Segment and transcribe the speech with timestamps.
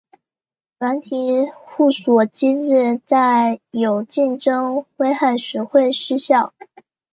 [0.79, 1.15] 软体
[1.67, 6.55] 互锁机制在有竞争危害时会失效。